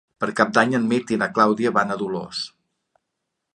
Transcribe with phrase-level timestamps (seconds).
[0.21, 2.43] Per Cap d'Any en Mirt i na Clàudia van a Dolors.